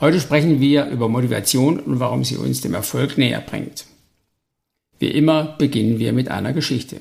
[0.00, 3.84] Heute sprechen wir über Motivation und warum sie uns dem Erfolg näher bringt.
[5.00, 7.00] Wie immer beginnen wir mit einer Geschichte.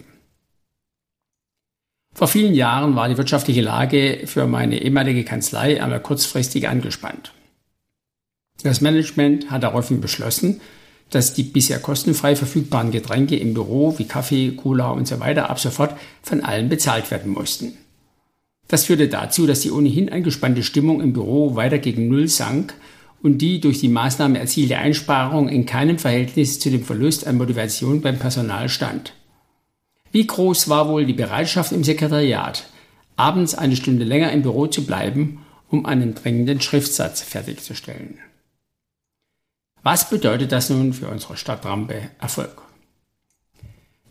[2.16, 7.34] Vor vielen Jahren war die wirtschaftliche Lage für meine ehemalige Kanzlei einmal kurzfristig angespannt.
[8.64, 10.60] Das Management hat daraufhin beschlossen,
[11.12, 15.60] dass die bisher kostenfrei verfügbaren Getränke im Büro wie Kaffee, Cola und so weiter ab
[15.60, 17.78] sofort von allen bezahlt werden mussten.
[18.68, 22.74] Das führte dazu, dass die ohnehin angespannte Stimmung im Büro weiter gegen Null sank
[23.22, 28.02] und die durch die Maßnahme erzielte Einsparung in keinem Verhältnis zu dem Verlust an Motivation
[28.02, 29.14] beim Personal stand.
[30.12, 32.66] Wie groß war wohl die Bereitschaft im Sekretariat,
[33.16, 38.20] abends eine Stunde länger im Büro zu bleiben, um einen dringenden Schriftsatz fertigzustellen?
[39.84, 42.62] Was bedeutet das nun für unsere Stadtrampe Erfolg?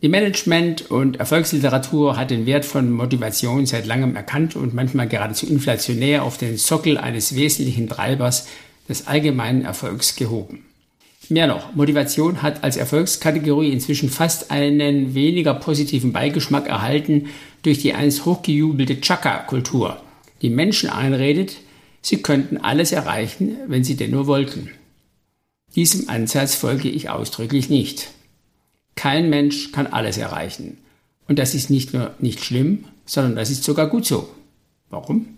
[0.03, 5.47] Die Management- und Erfolgsliteratur hat den Wert von Motivation seit langem erkannt und manchmal geradezu
[5.47, 8.47] inflationär auf den Sockel eines wesentlichen Treibers
[8.89, 10.65] des allgemeinen Erfolgs gehoben.
[11.29, 17.29] Mehr noch, Motivation hat als Erfolgskategorie inzwischen fast einen weniger positiven Beigeschmack erhalten
[17.63, 20.01] durch die einst hochgejubelte Chaka-Kultur,
[20.43, 21.57] die Menschen einredet,
[22.01, 24.71] sie könnten alles erreichen, wenn sie denn nur wollten.
[25.75, 28.09] Diesem Ansatz folge ich ausdrücklich nicht.
[28.95, 30.79] Kein Mensch kann alles erreichen.
[31.29, 34.29] Und das ist nicht nur nicht schlimm, sondern das ist sogar gut so.
[34.91, 35.36] Warum?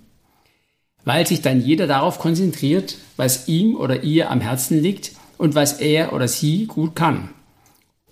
[1.08, 5.80] Weil sich dann jeder darauf konzentriert, was ihm oder ihr am Herzen liegt und was
[5.80, 7.30] er oder sie gut kann.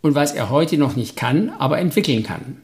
[0.00, 2.62] Und was er heute noch nicht kann, aber entwickeln kann.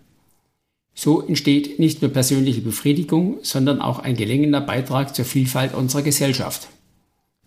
[0.94, 6.68] So entsteht nicht nur persönliche Befriedigung, sondern auch ein gelingender Beitrag zur Vielfalt unserer Gesellschaft.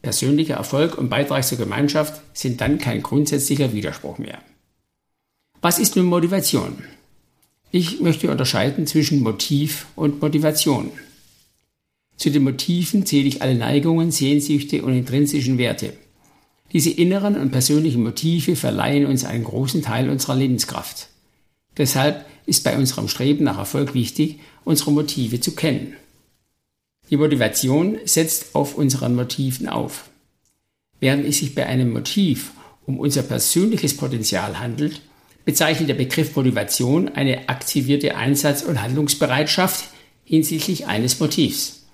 [0.03, 4.37] Persönlicher Erfolg und Beitrag zur Gemeinschaft sind dann kein grundsätzlicher Widerspruch mehr.
[5.59, 6.83] Was ist nun Motivation?
[7.71, 10.91] Ich möchte unterscheiden zwischen Motiv und Motivation.
[12.17, 15.93] Zu den Motiven zähle ich alle Neigungen, Sehnsüchte und intrinsischen Werte.
[16.71, 21.09] Diese inneren und persönlichen Motive verleihen uns einen großen Teil unserer Lebenskraft.
[21.77, 25.93] Deshalb ist bei unserem Streben nach Erfolg wichtig, unsere Motive zu kennen.
[27.09, 30.09] Die Motivation setzt auf unseren Motiven auf.
[30.99, 32.51] Während es sich bei einem Motiv
[32.85, 35.01] um unser persönliches Potenzial handelt,
[35.43, 39.85] bezeichnet der Begriff Motivation eine aktivierte Einsatz- und Handlungsbereitschaft
[40.23, 41.84] hinsichtlich eines Motivs.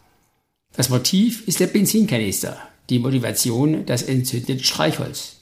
[0.73, 2.57] Das Motiv ist der Benzinkanister,
[2.89, 5.37] die Motivation das entzündete Streichholz.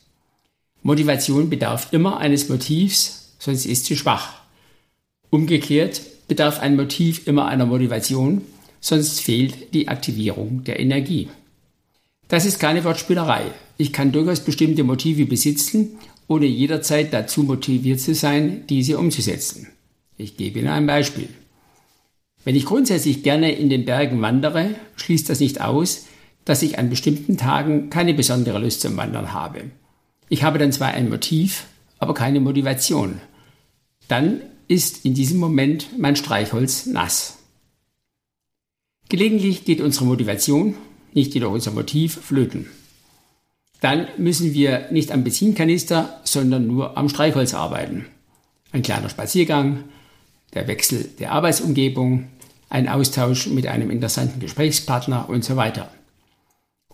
[0.82, 4.42] Motivation bedarf immer eines Motivs, sonst ist sie schwach.
[5.30, 8.42] Umgekehrt bedarf ein Motiv immer einer Motivation,
[8.80, 11.30] sonst fehlt die Aktivierung der Energie.
[12.28, 13.52] Das ist keine Wortspielerei.
[13.78, 19.68] Ich kann durchaus bestimmte Motive besitzen, ohne jederzeit dazu motiviert zu sein, diese umzusetzen.
[20.18, 21.30] Ich gebe Ihnen ein Beispiel.
[22.44, 26.06] Wenn ich grundsätzlich gerne in den Bergen wandere, schließt das nicht aus,
[26.46, 29.72] dass ich an bestimmten Tagen keine besondere Lust zum Wandern habe.
[30.30, 31.66] Ich habe dann zwar ein Motiv,
[32.00, 33.20] aber keine Motivation.
[34.08, 37.40] Dann ist in diesem Moment mein Streichholz nass.
[39.10, 40.76] Gelegentlich geht unsere Motivation,
[41.14, 42.68] nicht jedoch unser Motiv, flöten.
[43.82, 48.06] Dann müssen wir nicht am Benzinkanister, sondern nur am Streichholz arbeiten.
[48.72, 49.86] Ein kleiner Spaziergang,
[50.54, 52.28] der Wechsel der Arbeitsumgebung,
[52.70, 55.92] ein Austausch mit einem interessanten Gesprächspartner und so weiter.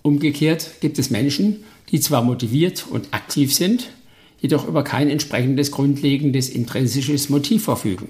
[0.01, 3.89] Umgekehrt gibt es Menschen, die zwar motiviert und aktiv sind,
[4.39, 8.09] jedoch über kein entsprechendes grundlegendes intrinsisches Motiv verfügen.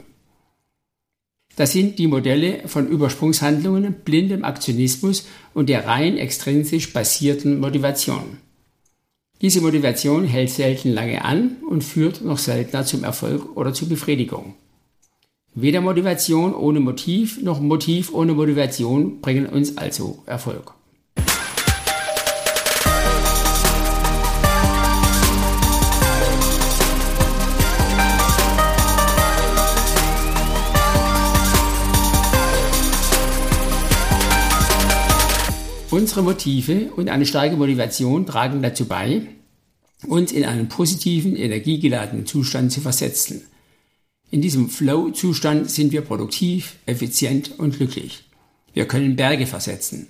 [1.56, 8.38] Das sind die Modelle von Übersprungshandlungen, blindem Aktionismus und der rein extrinsisch basierten Motivation.
[9.41, 14.56] Diese Motivation hält selten lange an und führt noch seltener zum Erfolg oder zur Befriedigung.
[15.57, 20.74] Weder Motivation ohne Motiv noch Motiv ohne Motivation bringen uns also Erfolg.
[35.90, 39.22] Unsere Motive und eine starke Motivation tragen dazu bei,
[40.06, 43.44] uns in einen positiven, energiegeladenen Zustand zu versetzen.
[44.31, 48.24] In diesem Flow-Zustand sind wir produktiv, effizient und glücklich.
[48.74, 50.07] Wir können Berge versetzen.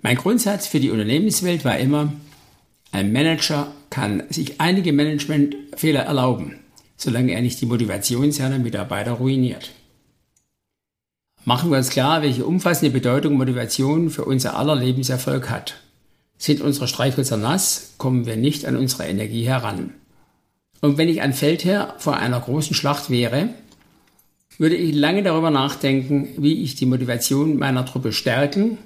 [0.00, 2.12] Mein Grundsatz für die Unternehmenswelt war immer,
[2.90, 6.58] ein Manager kann sich einige Managementfehler erlauben,
[6.96, 9.70] solange er nicht die Motivation seiner Mitarbeiter ruiniert.
[11.44, 15.74] Machen wir uns klar, welche umfassende Bedeutung Motivation für unser aller Lebenserfolg hat.
[16.38, 19.94] Sind unsere Streichhölzer nass, kommen wir nicht an unsere Energie heran.
[20.82, 23.50] Und wenn ich ein Feldherr vor einer großen Schlacht wäre,
[24.58, 28.78] würde ich lange darüber nachdenken, wie ich die Motivation meiner Truppe stärken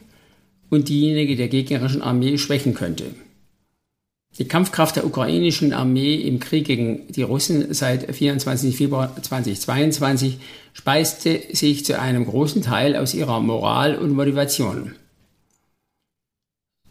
[0.68, 3.14] und diejenige der gegnerischen Armee schwächen könnte.
[4.38, 8.76] Die Kampfkraft der ukrainischen Armee im Krieg gegen die Russen seit 24.
[8.76, 10.38] Februar 2022
[10.74, 14.94] speiste sich zu einem großen Teil aus ihrer Moral und Motivation.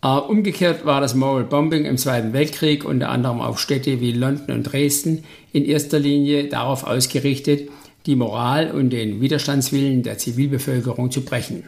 [0.06, 4.58] Äh, umgekehrt war das Moral Bombing im Zweiten Weltkrieg unter anderem auf Städte wie London
[4.58, 7.72] und Dresden in erster Linie darauf ausgerichtet,
[8.06, 11.64] die Moral und den Widerstandswillen der Zivilbevölkerung zu brechen.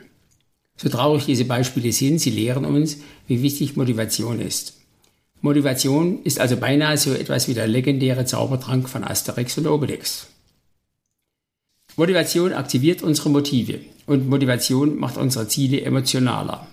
[0.75, 4.78] So traurig diese Beispiele sind, sie lehren uns, wie wichtig Motivation ist.
[5.42, 10.28] Motivation ist also beinahe so etwas wie der legendäre Zaubertrank von Asterix und Obelix.
[11.95, 16.68] Motivation aktiviert unsere Motive und Motivation macht unsere Ziele emotionaler.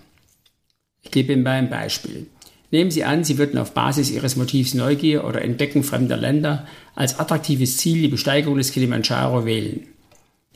[1.05, 2.27] Ich gebe Ihnen mal ein Beispiel.
[2.71, 6.67] Nehmen Sie an, Sie würden auf Basis Ihres Motivs Neugier oder Entdecken fremder Länder
[6.97, 9.87] als attraktives Ziel die Besteigung des Kilimanjaro wählen.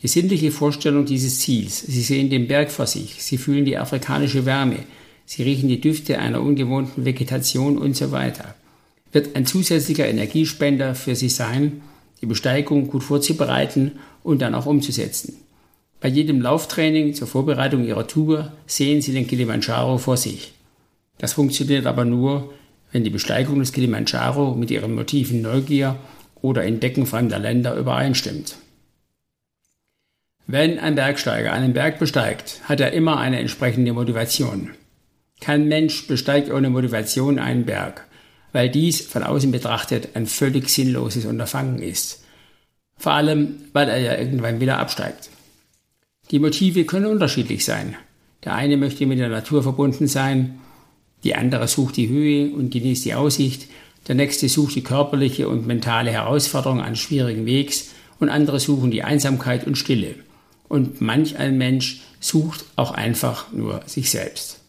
[0.02, 4.46] Die sinnliche Vorstellung dieses Ziels, Sie sehen den Berg vor sich, Sie fühlen die afrikanische
[4.46, 4.78] Wärme,
[5.26, 8.54] Sie riechen die Düfte einer ungewohnten Vegetation und so weiter.
[9.12, 11.82] Wird ein zusätzlicher Energiespender für Sie sein,
[12.20, 13.92] die Besteigung gut vorzubereiten
[14.22, 15.36] und dann auch umzusetzen.
[16.00, 20.52] Bei jedem Lauftraining zur Vorbereitung Ihrer Tour sehen Sie den Kilimanjaro vor sich.
[21.18, 22.52] Das funktioniert aber nur,
[22.92, 25.96] wenn die Besteigung des Kilimanjaro mit Ihren Motiven Neugier
[26.40, 28.56] oder Entdecken fremder Länder übereinstimmt.
[30.46, 34.70] Wenn ein Bergsteiger einen Berg besteigt, hat er immer eine entsprechende Motivation.
[35.40, 38.06] Kein Mensch besteigt ohne Motivation einen Berg,
[38.52, 42.24] weil dies von außen betrachtet ein völlig sinnloses Unterfangen ist.
[42.96, 45.28] Vor allem, weil er ja irgendwann wieder absteigt.
[46.30, 47.96] Die Motive können unterschiedlich sein.
[48.44, 50.60] Der eine möchte mit der Natur verbunden sein,
[51.24, 53.68] die andere sucht die Höhe und genießt die Aussicht,
[54.06, 57.90] der nächste sucht die körperliche und mentale Herausforderung eines schwierigen Wegs
[58.20, 60.14] und andere suchen die Einsamkeit und Stille.
[60.68, 64.60] Und manch ein Mensch sucht auch einfach nur sich selbst.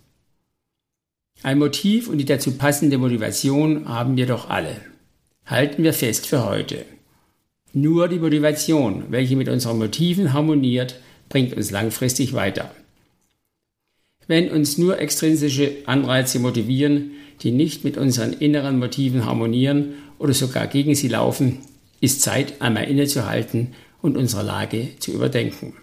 [1.43, 4.75] Ein Motiv und die dazu passende Motivation haben wir doch alle.
[5.45, 6.85] Halten wir fest für heute.
[7.71, 10.95] Nur die Motivation, welche mit unseren Motiven harmoniert,
[11.29, 12.71] bringt uns langfristig weiter.
[14.27, 17.11] Wenn uns nur extrinsische Anreize motivieren,
[17.41, 21.59] die nicht mit unseren inneren Motiven harmonieren oder sogar gegen sie laufen,
[22.01, 25.73] ist Zeit, einmal innezuhalten und unsere Lage zu überdenken.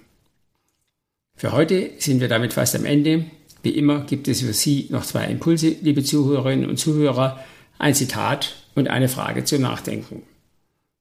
[1.36, 3.24] Für heute sind wir damit fast am Ende.
[3.62, 7.44] Wie immer gibt es für Sie noch zwei Impulse, liebe Zuhörerinnen und Zuhörer,
[7.78, 10.22] ein Zitat und eine Frage zum Nachdenken.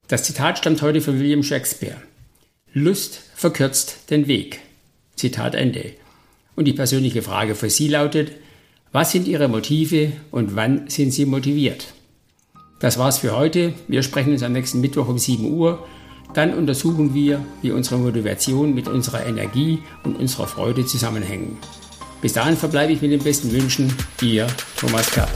[0.08, 2.02] Das Zitat stammt heute von William Shakespeare.
[2.78, 4.60] Lust verkürzt den Weg.
[5.16, 5.94] Zitat Ende.
[6.58, 8.34] Und die persönliche Frage für Sie lautet,
[8.92, 11.94] was sind Ihre Motive und wann sind Sie motiviert?
[12.82, 13.72] Das war's für heute.
[13.88, 15.88] Wir sprechen uns am nächsten Mittwoch um 7 Uhr.
[16.34, 21.58] Dann untersuchen wir, wie unsere Motivation mit unserer Energie und unserer Freude zusammenhängen.
[22.22, 23.94] Bis dahin verbleibe ich mit den besten Wünschen.
[24.22, 25.32] Ihr Thomas Kapp.